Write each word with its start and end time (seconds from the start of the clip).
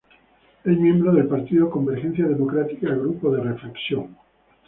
Es 0.63 0.79
miembro 0.79 1.13
del 1.13 1.27
Partido 1.27 1.69
Convergencia 1.69 2.25
Democrática-Grupo 2.27 3.35
de 3.35 3.43
Reflexión. 3.43 4.17